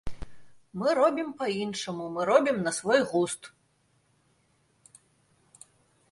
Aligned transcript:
Мы 0.81 0.93
робім 0.99 1.27
па-іншаму, 1.41 2.05
мы 2.15 2.21
робім 2.31 2.57
на 2.67 2.71
свой 2.77 3.03
густ. 3.11 3.51